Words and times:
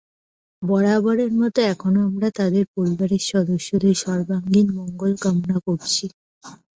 বরাবরের 0.61 1.31
মতো 1.35 1.59
এখনো 1.71 1.99
আমরা 2.07 2.29
তাঁদের 2.37 2.65
পরিবারের 2.75 3.23
সদস্যদের 3.29 3.95
সর্বাঙ্গীণ 4.03 4.67
মঙ্গল 4.77 5.11
কামনা 5.23 5.57
করছি। 5.67 6.05